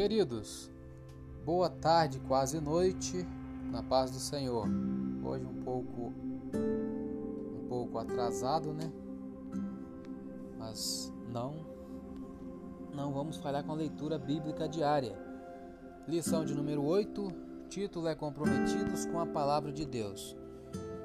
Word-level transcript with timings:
Queridos, 0.00 0.70
boa 1.44 1.68
tarde, 1.68 2.18
quase 2.20 2.58
noite, 2.58 3.22
na 3.70 3.82
paz 3.82 4.10
do 4.10 4.18
Senhor. 4.18 4.66
Hoje 5.22 5.44
um 5.44 5.62
pouco 5.62 6.14
um 6.54 7.66
pouco 7.68 7.98
atrasado, 7.98 8.72
né? 8.72 8.90
Mas 10.58 11.12
não 11.28 11.66
não 12.94 13.12
vamos 13.12 13.36
falhar 13.36 13.62
com 13.62 13.72
a 13.72 13.74
leitura 13.74 14.18
bíblica 14.18 14.66
diária. 14.66 15.14
Lição 16.08 16.46
de 16.46 16.54
número 16.54 16.82
8, 16.82 17.30
título 17.68 18.08
é 18.08 18.14
Comprometidos 18.14 19.04
com 19.04 19.20
a 19.20 19.26
palavra 19.26 19.70
de 19.70 19.84
Deus. 19.84 20.34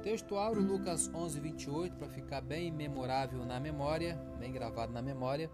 Texto 0.02 0.36
áureo 0.36 0.62
Lucas 0.62 1.10
11, 1.14 1.38
28, 1.38 1.96
para 1.96 2.08
ficar 2.08 2.40
bem 2.40 2.72
memorável 2.72 3.44
na 3.44 3.60
memória, 3.60 4.18
bem 4.38 4.50
gravado 4.50 4.90
na 4.90 5.02
memória. 5.02 5.50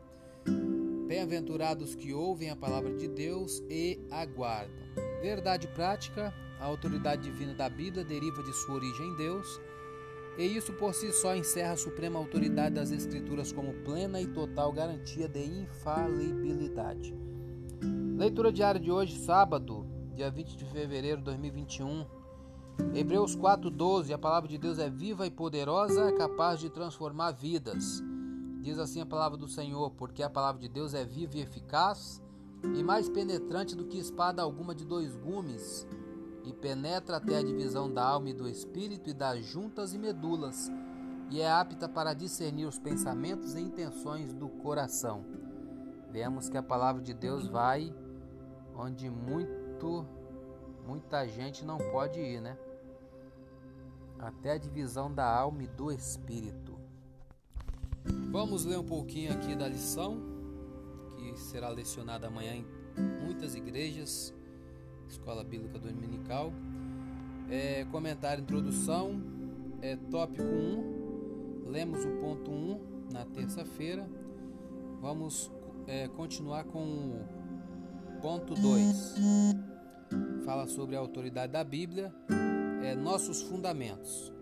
Bem-aventurados 1.06 1.94
que 1.94 2.12
ouvem 2.12 2.50
a 2.50 2.56
palavra 2.56 2.94
de 2.94 3.08
Deus 3.08 3.62
e 3.68 4.00
aguardam. 4.10 4.82
Verdade 5.20 5.68
prática: 5.68 6.32
a 6.58 6.64
autoridade 6.64 7.22
divina 7.22 7.54
da 7.54 7.68
Bíblia 7.68 8.04
deriva 8.04 8.42
de 8.42 8.52
sua 8.52 8.76
origem 8.76 9.08
em 9.08 9.16
Deus, 9.16 9.60
e 10.38 10.44
isso 10.44 10.72
por 10.74 10.94
si 10.94 11.12
só 11.12 11.36
encerra 11.36 11.72
a 11.72 11.76
suprema 11.76 12.18
autoridade 12.18 12.76
das 12.76 12.90
Escrituras 12.90 13.52
como 13.52 13.74
plena 13.84 14.20
e 14.20 14.26
total 14.26 14.72
garantia 14.72 15.28
de 15.28 15.44
infalibilidade. 15.44 17.14
Leitura 18.16 18.52
diária 18.52 18.80
de 18.80 18.90
hoje, 18.90 19.18
sábado, 19.18 19.86
dia 20.14 20.30
20 20.30 20.56
de 20.56 20.64
fevereiro 20.64 21.18
de 21.18 21.24
2021. 21.24 22.06
Hebreus 22.94 23.36
4:12, 23.36 24.12
a 24.12 24.18
palavra 24.18 24.48
de 24.48 24.56
Deus 24.56 24.78
é 24.78 24.88
viva 24.88 25.26
e 25.26 25.30
poderosa, 25.30 26.12
capaz 26.12 26.60
de 26.60 26.70
transformar 26.70 27.32
vidas. 27.32 28.02
Diz 28.62 28.78
assim 28.78 29.00
a 29.00 29.06
palavra 29.06 29.36
do 29.36 29.48
Senhor: 29.48 29.90
Porque 29.90 30.22
a 30.22 30.30
palavra 30.30 30.60
de 30.60 30.68
Deus 30.68 30.94
é 30.94 31.04
viva 31.04 31.36
e 31.36 31.40
eficaz, 31.40 32.22
e 32.62 32.82
mais 32.84 33.08
penetrante 33.08 33.74
do 33.74 33.84
que 33.84 33.98
espada 33.98 34.40
alguma 34.40 34.72
de 34.72 34.84
dois 34.84 35.16
gumes, 35.16 35.84
e 36.44 36.52
penetra 36.52 37.16
até 37.16 37.38
a 37.38 37.42
divisão 37.42 37.92
da 37.92 38.04
alma 38.04 38.30
e 38.30 38.32
do 38.32 38.48
espírito 38.48 39.10
e 39.10 39.12
das 39.12 39.44
juntas 39.44 39.92
e 39.92 39.98
medulas, 39.98 40.70
e 41.28 41.40
é 41.40 41.50
apta 41.50 41.88
para 41.88 42.14
discernir 42.14 42.66
os 42.66 42.78
pensamentos 42.78 43.56
e 43.56 43.60
intenções 43.60 44.32
do 44.32 44.48
coração. 44.48 45.24
Vemos 46.12 46.48
que 46.48 46.56
a 46.56 46.62
palavra 46.62 47.02
de 47.02 47.12
Deus 47.12 47.48
vai 47.48 47.92
onde 48.76 49.10
muito 49.10 50.06
muita 50.86 51.26
gente 51.26 51.64
não 51.64 51.78
pode 51.78 52.20
ir, 52.20 52.40
né? 52.40 52.56
Até 54.20 54.52
a 54.52 54.58
divisão 54.58 55.12
da 55.12 55.26
alma 55.26 55.64
e 55.64 55.66
do 55.66 55.90
espírito. 55.90 56.71
Vamos 58.32 58.64
ler 58.64 58.78
um 58.78 58.84
pouquinho 58.84 59.30
aqui 59.30 59.54
da 59.54 59.68
lição 59.68 60.16
que 61.18 61.38
será 61.38 61.68
lecionada 61.68 62.28
amanhã 62.28 62.54
em 62.54 62.66
muitas 63.22 63.54
igrejas, 63.54 64.34
Escola 65.06 65.44
Bíblica 65.44 65.78
Dominical. 65.78 66.50
É, 67.50 67.84
comentário 67.92 68.42
introdução, 68.42 69.22
é, 69.82 69.96
tópico 70.10 70.42
1, 70.44 71.68
lemos 71.68 72.06
o 72.06 72.12
ponto 72.22 72.50
1 72.50 72.80
na 73.12 73.26
terça-feira. 73.26 74.08
Vamos 75.02 75.52
é, 75.86 76.08
continuar 76.08 76.64
com 76.64 76.80
o 76.86 78.20
ponto 78.22 78.54
2. 78.54 79.14
Fala 80.46 80.66
sobre 80.68 80.96
a 80.96 81.00
autoridade 81.00 81.52
da 81.52 81.62
Bíblia, 81.62 82.10
é, 82.82 82.94
nossos 82.94 83.42
fundamentos. 83.42 84.32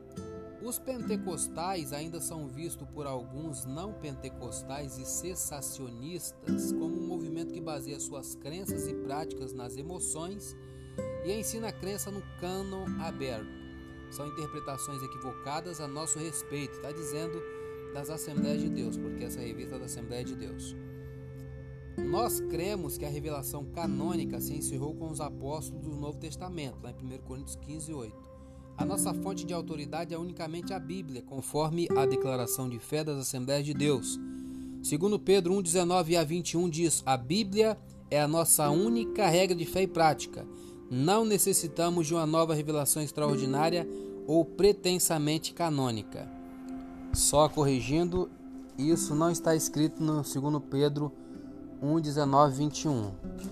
Os 0.62 0.78
pentecostais 0.78 1.92
ainda 1.92 2.20
são 2.20 2.46
vistos 2.46 2.86
por 2.88 3.06
alguns 3.06 3.64
não 3.64 3.94
pentecostais 3.94 4.98
e 4.98 5.06
cessacionistas 5.06 6.70
como 6.72 6.96
um 6.98 7.06
movimento 7.06 7.52
que 7.52 7.60
baseia 7.60 7.98
suas 7.98 8.34
crenças 8.34 8.86
e 8.86 8.92
práticas 8.92 9.54
nas 9.54 9.78
emoções 9.78 10.54
e 11.24 11.32
ensina 11.32 11.68
a 11.68 11.72
crença 11.72 12.10
no 12.10 12.22
cânon 12.38 12.84
aberto. 13.00 13.48
São 14.10 14.26
interpretações 14.26 15.02
equivocadas 15.02 15.80
a 15.80 15.88
nosso 15.88 16.18
respeito, 16.18 16.74
está 16.74 16.92
dizendo 16.92 17.40
das 17.94 18.10
Assembleias 18.10 18.60
de 18.60 18.68
Deus, 18.68 18.98
porque 18.98 19.24
essa 19.24 19.40
revista 19.40 19.76
é 19.76 19.78
da 19.78 19.84
Assembleia 19.86 20.24
de 20.24 20.36
Deus. 20.36 20.76
Nós 21.96 22.40
cremos 22.40 22.98
que 22.98 23.04
a 23.04 23.08
revelação 23.08 23.64
canônica 23.64 24.40
se 24.40 24.54
encerrou 24.54 24.94
com 24.94 25.10
os 25.10 25.20
apóstolos 25.20 25.82
do 25.84 25.96
Novo 25.96 26.18
Testamento, 26.18 26.78
lá 26.82 26.90
em 26.90 27.14
1 27.14 27.18
Coríntios 27.18 27.56
15, 27.56 27.92
8. 27.92 28.29
A 28.80 28.84
nossa 28.86 29.12
fonte 29.12 29.44
de 29.44 29.52
autoridade 29.52 30.14
é 30.14 30.18
unicamente 30.18 30.72
a 30.72 30.78
Bíblia, 30.78 31.20
conforme 31.20 31.86
a 31.94 32.06
declaração 32.06 32.66
de 32.66 32.78
fé 32.78 33.04
das 33.04 33.18
Assembleias 33.18 33.66
de 33.66 33.74
Deus. 33.74 34.18
Segundo 34.82 35.18
Pedro 35.18 35.52
1, 35.52 35.60
19 35.60 36.16
a 36.16 36.24
21 36.24 36.66
diz: 36.70 37.02
A 37.04 37.14
Bíblia 37.14 37.76
é 38.10 38.18
a 38.18 38.26
nossa 38.26 38.70
única 38.70 39.28
regra 39.28 39.54
de 39.54 39.66
fé 39.66 39.82
e 39.82 39.86
prática. 39.86 40.46
Não 40.90 41.26
necessitamos 41.26 42.06
de 42.06 42.14
uma 42.14 42.24
nova 42.24 42.54
revelação 42.54 43.02
extraordinária 43.02 43.86
ou 44.26 44.46
pretensamente 44.46 45.52
canônica. 45.52 46.26
Só 47.12 47.50
corrigindo, 47.50 48.30
isso 48.78 49.14
não 49.14 49.30
está 49.30 49.54
escrito 49.54 50.02
no 50.02 50.22
2 50.22 50.62
Pedro 50.70 51.12
1, 51.82 52.00
19 52.00 52.56
21. 52.56 53.10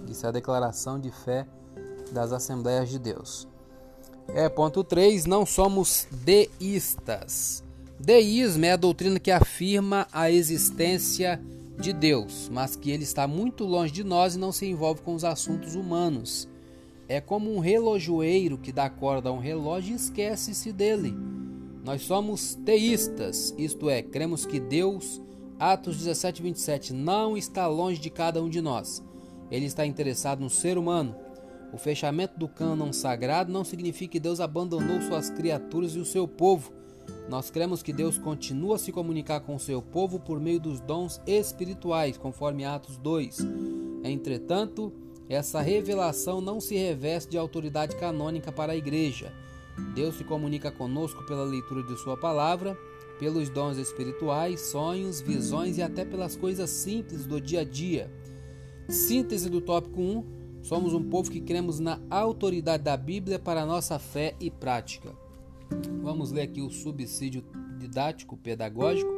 Isso 0.08 0.24
é 0.24 0.30
a 0.30 0.32
declaração 0.32 0.98
de 0.98 1.10
fé 1.10 1.46
das 2.12 2.32
Assembleias 2.32 2.88
de 2.88 2.98
Deus. 2.98 3.46
É, 4.34 4.46
ponto 4.46 4.84
3, 4.84 5.24
não 5.24 5.46
somos 5.46 6.06
deístas. 6.10 7.64
Deísmo 7.98 8.64
é 8.66 8.72
a 8.72 8.76
doutrina 8.76 9.18
que 9.18 9.30
afirma 9.30 10.06
a 10.12 10.30
existência 10.30 11.40
de 11.80 11.94
Deus, 11.94 12.50
mas 12.52 12.76
que 12.76 12.90
ele 12.90 13.04
está 13.04 13.26
muito 13.26 13.64
longe 13.64 13.92
de 13.92 14.04
nós 14.04 14.34
e 14.34 14.38
não 14.38 14.52
se 14.52 14.66
envolve 14.66 15.00
com 15.00 15.14
os 15.14 15.24
assuntos 15.24 15.74
humanos. 15.74 16.46
É 17.08 17.22
como 17.22 17.54
um 17.54 17.58
relojoeiro 17.58 18.58
que 18.58 18.70
dá 18.70 18.90
corda 18.90 19.30
a 19.30 19.32
um 19.32 19.38
relógio 19.38 19.92
e 19.92 19.96
esquece-se 19.96 20.72
dele. 20.72 21.14
Nós 21.82 22.02
somos 22.02 22.54
teístas, 22.54 23.54
isto 23.56 23.88
é, 23.88 24.02
cremos 24.02 24.44
que 24.44 24.60
Deus, 24.60 25.22
Atos 25.58 25.96
17, 25.96 26.42
27, 26.42 26.92
não 26.92 27.34
está 27.34 27.66
longe 27.66 27.98
de 27.98 28.10
cada 28.10 28.42
um 28.42 28.48
de 28.50 28.60
nós. 28.60 29.02
Ele 29.50 29.64
está 29.64 29.86
interessado 29.86 30.40
no 30.40 30.50
ser 30.50 30.76
humano 30.76 31.16
o 31.72 31.78
fechamento 31.78 32.38
do 32.38 32.48
cânon 32.48 32.92
sagrado 32.92 33.52
não 33.52 33.64
significa 33.64 34.12
que 34.12 34.20
Deus 34.20 34.40
abandonou 34.40 35.00
suas 35.02 35.30
criaturas 35.30 35.94
e 35.94 35.98
o 35.98 36.04
seu 36.04 36.26
povo. 36.26 36.72
Nós 37.28 37.50
cremos 37.50 37.82
que 37.82 37.92
Deus 37.92 38.18
continua 38.18 38.76
a 38.76 38.78
se 38.78 38.90
comunicar 38.90 39.40
com 39.40 39.54
o 39.54 39.60
seu 39.60 39.82
povo 39.82 40.18
por 40.18 40.40
meio 40.40 40.58
dos 40.58 40.80
dons 40.80 41.20
espirituais, 41.26 42.16
conforme 42.16 42.64
Atos 42.64 42.96
2. 42.96 43.38
Entretanto, 44.02 44.92
essa 45.28 45.60
revelação 45.60 46.40
não 46.40 46.60
se 46.60 46.74
reveste 46.74 47.30
de 47.30 47.38
autoridade 47.38 47.96
canônica 47.96 48.50
para 48.50 48.72
a 48.72 48.76
igreja. 48.76 49.32
Deus 49.94 50.16
se 50.16 50.24
comunica 50.24 50.70
conosco 50.70 51.24
pela 51.26 51.44
leitura 51.44 51.82
de 51.82 51.96
Sua 51.98 52.16
palavra, 52.16 52.76
pelos 53.18 53.50
dons 53.50 53.76
espirituais, 53.76 54.60
sonhos, 54.60 55.20
visões 55.20 55.76
e 55.76 55.82
até 55.82 56.04
pelas 56.04 56.34
coisas 56.34 56.70
simples 56.70 57.26
do 57.26 57.40
dia 57.40 57.60
a 57.60 57.64
dia. 57.64 58.10
Síntese 58.88 59.50
do 59.50 59.60
tópico 59.60 60.00
1 60.00 60.37
Somos 60.68 60.92
um 60.92 61.02
povo 61.02 61.30
que 61.30 61.40
cremos 61.40 61.80
na 61.80 61.98
autoridade 62.10 62.82
da 62.82 62.94
Bíblia 62.94 63.38
para 63.38 63.64
nossa 63.64 63.98
fé 63.98 64.34
e 64.38 64.50
prática. 64.50 65.16
Vamos 66.02 66.30
ler 66.30 66.42
aqui 66.42 66.60
o 66.60 66.68
subsídio 66.68 67.42
didático 67.78 68.36
pedagógico. 68.36 69.10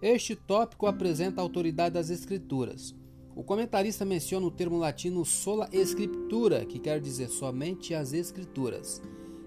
Este 0.00 0.34
tópico 0.34 0.86
apresenta 0.86 1.42
a 1.42 1.44
autoridade 1.44 1.92
das 1.92 2.08
Escrituras. 2.08 2.94
O 3.36 3.42
comentarista 3.42 4.02
menciona 4.06 4.46
o 4.46 4.50
termo 4.50 4.78
latino 4.78 5.26
sola 5.26 5.68
scriptura, 5.74 6.64
que 6.64 6.78
quer 6.78 7.02
dizer 7.02 7.28
somente 7.28 7.92
as 7.92 8.14
Escrituras. 8.14 9.02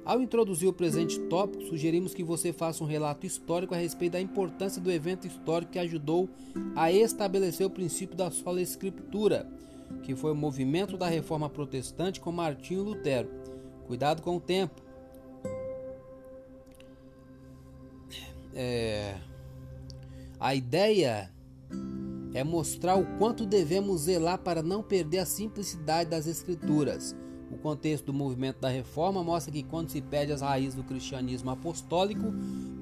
Ao 0.06 0.22
introduzir 0.22 0.69
o 0.69 0.74
presente 0.74 1.19
tópico, 1.22 1.63
sugerimos 1.63 2.13
que 2.13 2.24
você 2.24 2.53
faça 2.53 2.84
um 2.84 2.88
relato 2.88 3.25
histórico 3.25 3.74
a 3.74 3.80
respeito 3.80 4.13
da 4.13 4.22
importância 4.22 4.80
do 4.80 4.91
evento 4.91 5.25
histórico 5.25 5.72
que 5.72 5.80
ajudou 5.80 6.30
a 6.75 6.92
estabelecer 6.92 7.66
o 7.66 7.71
princípio 7.71 8.16
da 8.16 8.30
sola 8.30 8.62
escritura 8.62 9.50
que 10.04 10.16
foi 10.16 10.32
o 10.32 10.36
movimento 10.36 10.98
da 10.98 11.08
reforma 11.08 11.50
protestante 11.50 12.20
com 12.20 12.32
Martinho 12.32 12.84
Lutero. 12.84 13.30
Cuidado 13.86 14.22
com 14.22 14.38
o 14.38 14.40
tempo. 14.40 14.82
É... 18.54 19.18
A 20.40 20.56
ideia 20.56 21.32
é 22.34 22.44
mostrar 22.44 22.96
o 22.96 23.06
quanto 23.18 23.46
devemos 23.46 24.02
zelar 24.02 24.40
para 24.40 24.64
não 24.64 24.82
perder 24.82 25.20
a 25.20 25.26
simplicidade 25.26 26.10
das 26.10 26.28
Escrituras. 26.28 27.16
O 27.52 27.58
contexto 27.58 28.06
do 28.06 28.14
movimento 28.14 28.60
da 28.60 28.70
reforma 28.70 29.24
mostra 29.24 29.52
que 29.52 29.62
quando 29.62 29.90
se 29.90 30.02
perde 30.02 30.32
as 30.32 30.42
raízes 30.42 30.74
do 30.74 30.84
cristianismo 30.84 31.52
apostólico, 31.52 32.34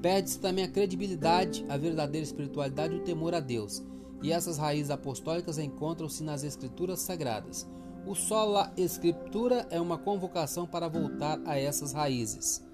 perde-se 0.02 0.40
também 0.40 0.64
a 0.64 0.70
credibilidade, 0.70 1.66
a 1.68 1.76
verdadeira 1.76 2.24
espiritualidade 2.24 2.94
e 2.94 3.00
o 3.00 3.04
temor 3.04 3.34
a 3.34 3.40
Deus 3.40 3.84
e 4.22 4.32
essas 4.32 4.58
raízes 4.58 4.92
apostólicas 4.92 5.58
encontram-se 5.58 6.24
nas 6.24 6.44
Escrituras 6.44 7.00
Sagradas. 7.00 7.68
O 8.06 8.16
sola 8.16 8.72
escritura 8.78 9.68
é 9.70 9.80
uma 9.80 9.98
convocação 9.98 10.66
para 10.66 10.88
voltar 10.88 11.40
a 11.46 11.60
essas 11.60 11.94
raízes. 11.94 12.66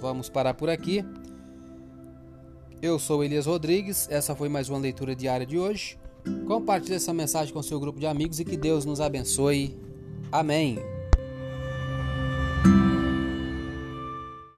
Vamos 0.00 0.28
parar 0.28 0.54
por 0.54 0.68
aqui. 0.68 1.04
Eu 2.80 2.98
sou 2.98 3.22
Elias 3.22 3.46
Rodrigues, 3.46 4.08
essa 4.10 4.34
foi 4.34 4.48
mais 4.48 4.68
uma 4.68 4.78
leitura 4.78 5.14
diária 5.14 5.46
de 5.46 5.58
hoje. 5.58 5.98
Compartilhe 6.46 6.96
essa 6.96 7.14
mensagem 7.14 7.52
com 7.52 7.62
seu 7.62 7.78
grupo 7.78 7.98
de 7.98 8.06
amigos 8.06 8.40
e 8.40 8.44
que 8.44 8.56
Deus 8.56 8.84
nos 8.84 9.00
abençoe. 9.00 9.76
Amém. 10.30 10.91